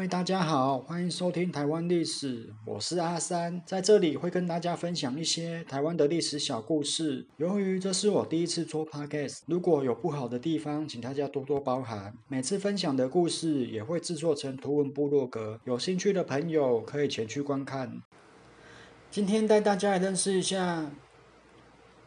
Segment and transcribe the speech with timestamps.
[0.00, 7.26] 位大家好，欢迎收听台湾历史，我是阿三，在这里会跟大家分享一些台湾的历史小故事。
[7.36, 12.16] 由于这是我第一次做 podcast，如果有不好的地方，请大家多多包涵。
[12.28, 18.00] 每次分享的故事也会制作成图文部落格，有兴趣的朋友可以前去观看。
[19.10, 20.90] 今天带大家来认识一下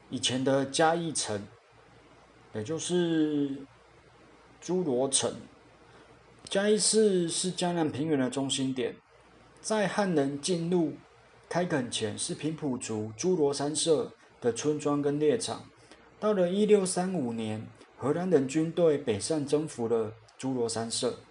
[0.09, 1.39] 以前的嘉义城，
[2.55, 3.51] 也就是
[4.63, 5.31] 侏罗城。
[6.53, 8.95] 嘉义市是江南平原的中心点，
[9.59, 10.93] 在汉人进入
[11.49, 15.63] 开垦前，是平埔族诸罗山社的村庄跟猎场。
[16.19, 17.65] 到了一六三五年，
[17.97, 21.21] 荷兰人军队北上征服了诸罗山社，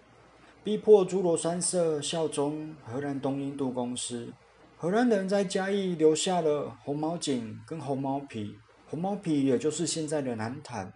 [0.64, 4.32] 逼迫诸罗山社效忠荷兰东印度公司。
[4.76, 8.58] 荷兰人在嘉义留下了红毛井跟红毛皮，
[8.90, 10.92] 红毛皮也就是现在的南坛。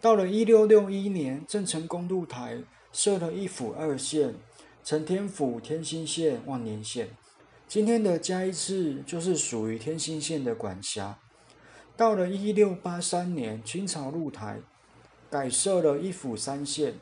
[0.00, 2.62] 到了一六六一年，郑成功入台。
[2.96, 4.34] 设了一府二县，
[4.82, 7.10] 承天府、天兴县、万年县。
[7.68, 11.18] 今天的嘉义市就是属于天兴县的管辖。
[11.94, 14.60] 到了一六八三年，清朝入台，
[15.28, 16.94] 改设了一府三县：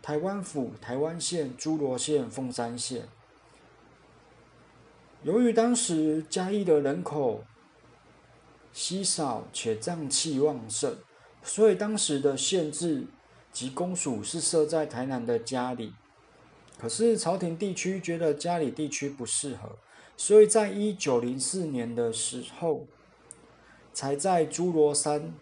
[0.00, 3.06] 台湾府、台湾县、诸罗县、凤山县。
[5.22, 7.44] 由于当时嘉义的人口
[8.72, 10.96] 稀少且瘴气旺盛，
[11.42, 13.04] 所以当时的县治。
[13.52, 15.92] 及公署是设在台南的嘉里，
[16.78, 19.76] 可是朝廷地区觉得嘉里地区不适合，
[20.16, 22.86] 所以在一九零四年的时候，
[23.92, 25.34] 才在诸罗山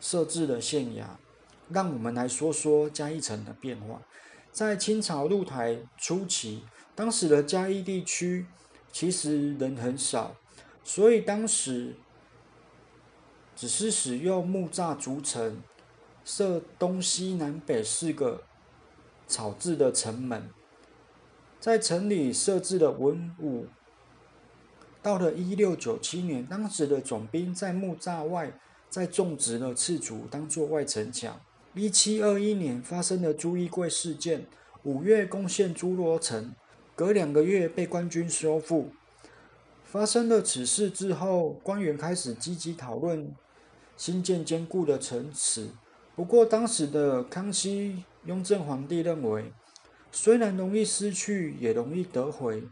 [0.00, 1.04] 设置了县衙。
[1.70, 4.02] 让我们来说说嘉义城的变化。
[4.52, 6.62] 在清朝入台初期，
[6.94, 8.46] 当时的嘉义地区
[8.92, 10.36] 其实人很少，
[10.84, 11.94] 所以当时
[13.56, 15.62] 只是使用木栅筑城。
[16.24, 18.42] 设东西南北四个
[19.26, 20.48] 草字的城门，
[21.60, 23.66] 在城里设置了文武。
[25.02, 28.58] 到了一六九七年，当时的总兵在木栅外
[28.88, 31.38] 再种植了赤竹，当做外城墙。
[31.74, 34.46] 一七二一年发生了朱一贵事件，
[34.84, 36.54] 五月攻陷朱罗城，
[36.96, 38.92] 隔两个月被官军收复。
[39.84, 43.34] 发生了此事之后，官员开始积极讨论
[43.96, 45.68] 新建坚固的城池。
[46.16, 49.52] 不过，当时的康熙、雍正皇帝认为，
[50.12, 52.62] 虽然容易失去，也容易得回，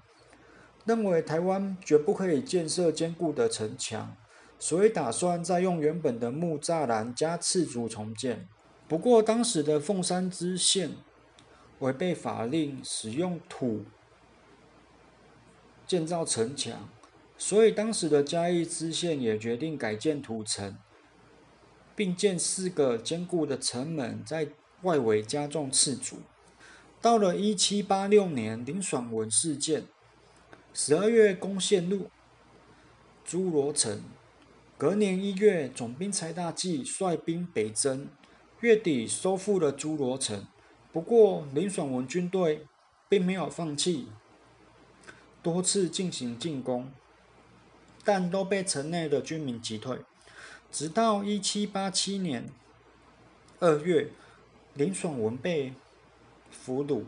[0.84, 4.16] 认为台湾绝不可以建设坚固的城墙，
[4.60, 8.48] 所以打算再用原本的木栅栏加赤竹重建。
[8.86, 10.92] 不过，当时的凤山知县
[11.80, 13.82] 违背法令，使用土
[15.84, 16.88] 建造城墙，
[17.36, 20.76] 所以当时的嘉义知县也决定改建土城。
[21.94, 24.48] 并建四个坚固的城门，在
[24.82, 26.16] 外围加重赤足。
[27.00, 29.84] 到了一七八六年林爽文事件，
[30.72, 32.08] 十二月攻陷入
[33.24, 34.02] 诸罗城，
[34.78, 38.08] 隔年一月总兵柴大纪率兵北征，
[38.60, 40.46] 月底收复了诸罗城。
[40.92, 42.66] 不过林爽文军队
[43.08, 44.08] 并没有放弃，
[45.42, 46.92] 多次进行进攻，
[48.04, 49.98] 但都被城内的军民击退。
[50.72, 52.48] 直到一七八七年
[53.60, 54.08] 二月，
[54.72, 55.74] 林爽文被
[56.50, 57.04] 俘虏，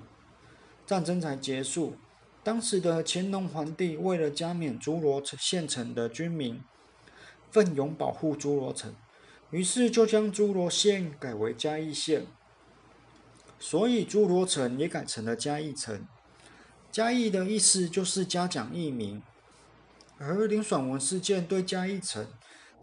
[0.86, 1.96] 战争才结束。
[2.42, 6.60] 当时的乾隆皇帝为了加冕诸罗县城的军民，
[7.50, 8.94] 奋勇保护诸罗城，
[9.50, 12.26] 于是就将诸罗县改为嘉义县，
[13.58, 16.06] 所以诸罗城也改成了嘉义城。
[16.92, 19.22] 嘉义的意思就是嘉奖义民，
[20.18, 22.26] 而林爽文事件对嘉义城。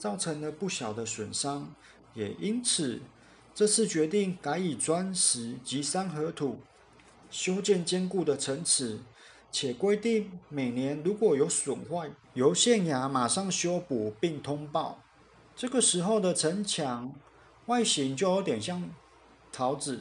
[0.02, 1.72] 造成了不小的损伤，
[2.16, 3.02] 也因此
[3.54, 6.58] 这次决定改以砖石及三合土
[7.30, 8.98] 修建坚固的城池，
[9.52, 15.04] 且规定每年如果有损坏，由县衙马上修补并通报。
[15.56, 17.14] 这个时候的城墙
[17.68, 18.90] 外形就有点像
[19.52, 20.00] 桃子，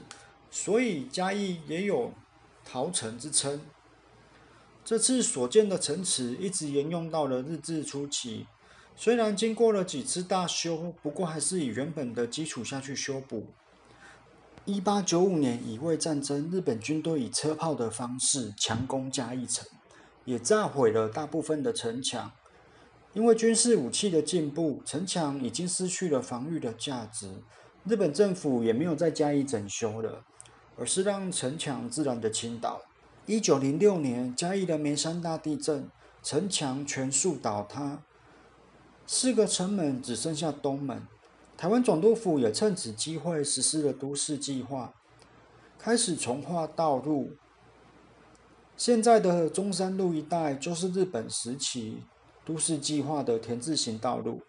[0.51, 2.15] 所以嘉义也有
[2.65, 3.61] 桃城之称。
[4.83, 8.47] 这次所建的城池一直沿用到了日治初期。
[8.97, 13.47] 虽然经过了几次大修，不过还是以原本的基础下去修补。
[14.67, 19.67] 一八九五年乙未战争，日本军队以车炮的方式强攻嘉义城，
[20.27, 22.31] 也炸毁了大部分的城墙。
[23.15, 27.43] 因为军事武器的进步，城墙已经失去了防御的价值。
[27.85, 30.23] 日本政府也没有再加以整修了，
[30.77, 32.83] 而是让城墙自然的倾倒。
[33.27, 35.91] 一九零六年嘉义的梅山大地震，
[36.23, 38.03] 城墙全数倒塌。
[39.13, 41.03] 四个城门只剩下东门，
[41.57, 44.95] 台湾总督府也趁此机会实施了都市计划，
[45.77, 47.33] 开始重划道路，
[48.77, 52.05] 现在的中山路一带就是日本时期
[52.45, 54.43] 都市计划的田字形道路。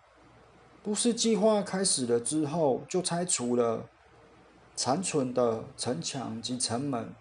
[0.83, 3.89] 都市计划开始了之后，就拆除了
[4.75, 7.11] 残存的城墙及城门。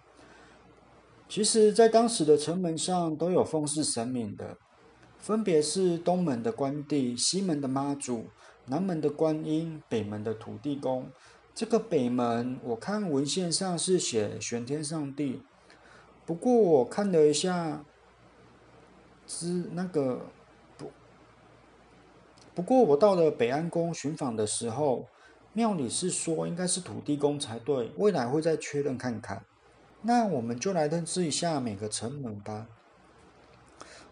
[1.27, 4.57] 其实，在当时的城门上都有奉祀神明的，
[5.21, 8.25] 分别是东门的关帝、西门的妈祖、
[8.65, 11.11] 南门的观音、北门的土地公。
[11.53, 15.43] 这个北门，我看文献上是写玄天上帝，
[16.25, 17.85] 不过我看了一下，
[19.27, 20.25] 之那个
[20.75, 20.89] 不，
[22.55, 25.07] 不过我到了北安宫寻访的时候，
[25.53, 29.45] 庙里是说应该是土地公才对，未来会再确认看看。
[30.01, 32.65] 那我们就来认识一下每个城门吧。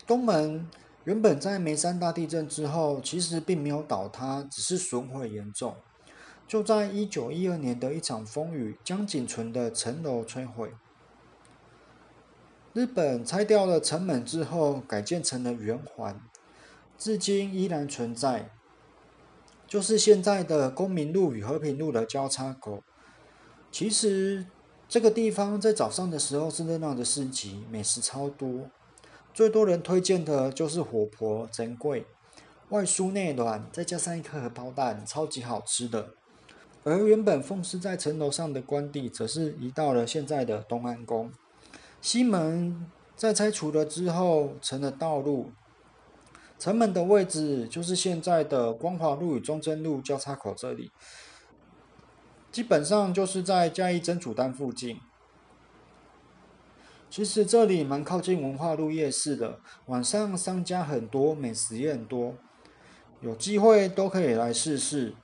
[0.06, 0.68] 东门
[1.06, 5.76] 原本在梅山大地震之后，其实并没有倒塌，只是损毁严重。
[6.48, 10.74] 就在一九一二年的一场风雨，将仅存的城楼摧毁。
[12.74, 16.22] 日本拆掉了城门之后，改建成了圆环，
[16.98, 18.52] 至今依然存在，
[19.68, 22.84] 就是现在的公民路与和平路的交叉口。
[23.72, 24.46] 其实。
[24.92, 28.72] 这个地方在早上的时候是热闹的市集，美食超多。
[29.34, 32.06] 最多人推荐的就是火婆珍贵，
[32.70, 36.10] 外酥内软，再加上一颗荷包蛋，超级好吃的。
[36.84, 41.32] 而原本奉祀在城楼上的官邸，则是移到了现在的东安宫。
[42.02, 45.52] 西门在拆除了之后成了道路，
[46.58, 50.92] 城门的位置就是现在的光华路与中正路交叉口这里。
[52.52, 55.00] 基本上就是在嘉义真主丹附近。
[57.10, 62.36] 其实这里蛮靠近文化路夜市的，晚上商家很多，美食也很多，
[63.22, 65.16] 有机会都可以来试试。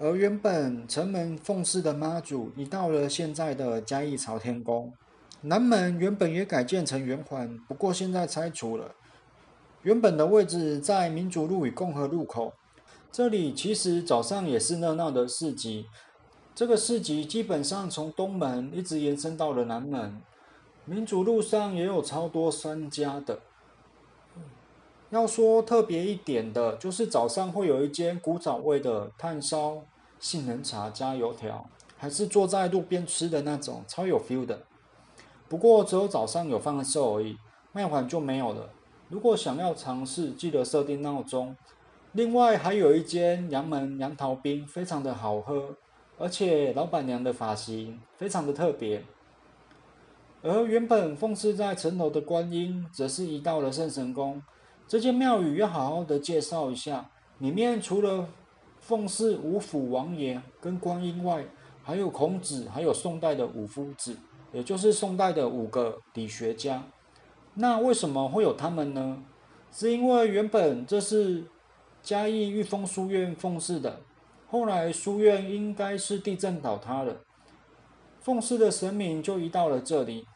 [0.00, 4.92] 而原本城门奉祀的妈祖，移到了现在的嘉义朝天宫。
[5.42, 8.94] 南门原本也改建成圆环，不过现在拆除了。
[9.82, 12.52] 原本的位置在民主路与共和路口，
[13.12, 15.86] 这里其实早上也是热闹的市集。
[16.54, 20.20] 这个市集基本上从东门一直延伸到了南门，
[20.90, 23.38] 民主路上也有超多商家的。
[25.10, 29.84] 要说特别一点的，就是早上会有一间古早味的炭烧
[30.18, 31.64] 杏仁茶加油条，
[31.96, 34.62] 还是坐在路边吃的那种，超有 feel 的。
[35.48, 37.38] 不过只有早上有放售而已，
[37.70, 38.70] 卖完就没有了。
[39.10, 41.56] 如果想要尝试，记得设定闹钟。
[42.10, 45.76] 另外还有一间杨门杨桃冰，非常的好喝。
[46.18, 49.04] 而且老板娘的发型非常的特别，
[50.42, 54.42] 而原本奉祀在城楼的观音，则是移到了圣神宫。
[54.88, 58.26] 这间庙宇要好好的介绍一下，里面除了
[58.80, 61.44] 奉祀五府王爷跟观音外，
[61.82, 64.16] 还有孔子，还有宋代的五夫子，
[64.52, 66.82] 也就是宋代的五个理学家。
[67.54, 69.22] 那为什么会有他们呢？
[69.70, 71.44] 是因为原本这是
[72.02, 74.00] 嘉义玉峰书院奉祀的。
[74.48, 77.14] 后来书院应该是地震倒塌了，
[78.20, 80.26] 奉祀的神明就移到了这里。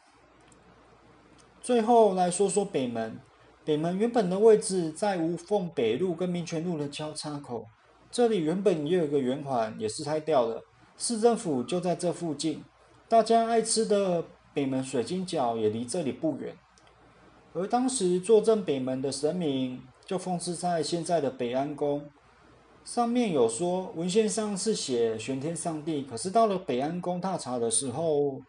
[1.65, 3.19] 最后来说说北门，
[3.63, 7.65] 北门原本的位置在无缝北路跟民权路的交叉口，
[8.11, 10.61] 这里原本也有个圆环，也是拆掉了。
[10.95, 12.63] 市政府就在这附近，
[13.09, 14.23] 大家爱吃的
[14.53, 16.55] 北门水晶饺也离这里不远。
[17.53, 22.05] 而当时坐镇北门的神明，就奉祀在现在的北安宫。
[22.83, 28.39] 上面有说文献上是写玄天上帝，可是到了北安宫踏查的时候，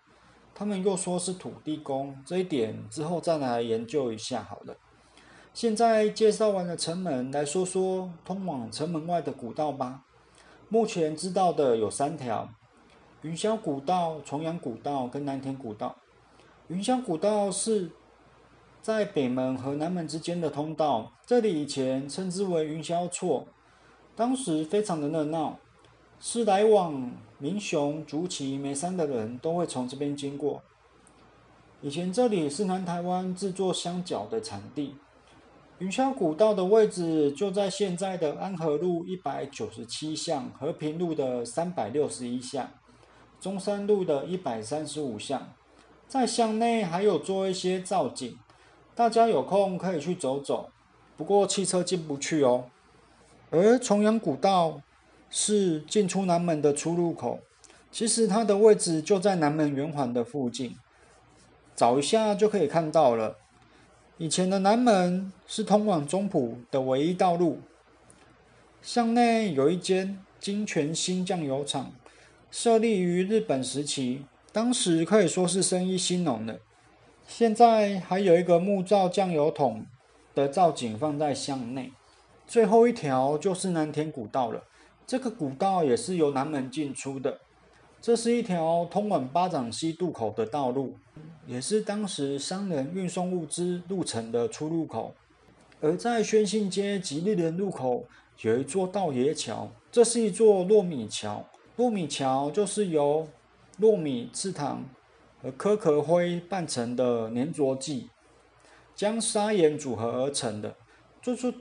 [0.59, 4.75] 他们又说是土地公，这一点之后再来研究一下好了。
[5.53, 10.01] 现在介绍完了城门，来说说通往城门外的古道吧。
[10.71, 12.49] 目前知道的有三条：
[13.21, 15.95] 云霄古道、重阳古道跟南田古道。
[16.69, 17.91] 云霄古道是
[18.81, 23.47] 在北门和南门之间的通道，这里以前称之为云霄错。
[24.15, 25.59] 当时非常的热闹，
[26.19, 30.63] 是来往民雄、竹崎、眉山的人都会从这边经过。
[31.83, 34.97] 以前这里是南台湾制作香角的产地。
[35.79, 42.71] 云霄古道的位置就在现在的安和路一百九十七巷、和平路的三百六十一巷、
[43.39, 45.53] 中山路的一百三十五巷，
[46.09, 48.39] 在巷内还有做一些造景，
[48.95, 50.71] 大家有空可以去走走，
[51.15, 52.65] 不过汽车进不去哦。
[53.51, 54.81] 而重阳古道
[55.31, 57.41] 是进出南门的出入口，
[57.91, 60.77] 其实它的位置就在南门圆环的附近，
[61.75, 63.37] 找一下就可以看到了。
[64.19, 67.61] 以前的南门是通往中埔的唯一道路，
[68.81, 71.93] 巷内有一间金泉新酱油厂，
[72.51, 76.61] 设立于日本时期，当时可以说是生意兴隆的。
[77.29, 79.85] 现在还有一个木造酱油桶
[80.35, 81.93] 的造景放在巷内。
[82.47, 84.63] 最后一条就是南田古道了，
[85.07, 87.39] 这个古道也是由南门进出的。
[88.03, 90.97] 这是一条通往巴掌溪渡口的道路，
[91.47, 95.15] 也是当时商人运送物资路程的出入口。
[95.81, 98.05] 而在宣信街吉利人路口
[98.41, 101.47] 有一座道爷桥，这是一座糯米桥。
[101.77, 103.29] 糯米桥就是由
[103.81, 104.85] 糯米、赤糖
[105.41, 108.09] 和可可灰拌成的粘着剂，
[108.95, 110.75] 将砂岩组合而成的。
[111.23, 111.53] 这座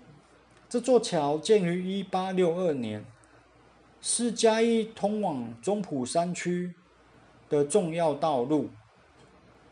[0.67, 3.05] 这座桥建于一八六二年。
[4.07, 6.75] 是嘉义通往中埔山区
[7.49, 8.69] 的重要道路。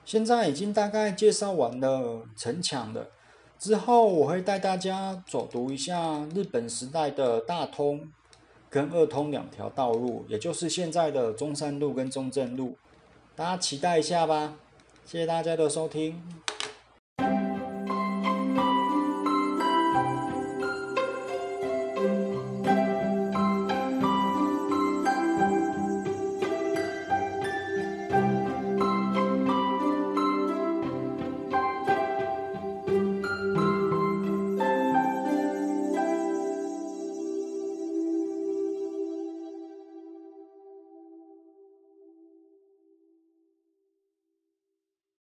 [0.04, 3.12] 现在已经大概介绍完了城墙了，
[3.60, 8.10] 之后我会带大家走读一下日本时代的大通
[8.72, 12.76] 跟二通两条道路，也就是现在的中山路跟中正路。
[13.36, 14.56] 大家期待一下吧！
[15.06, 16.20] 谢谢大家的收听。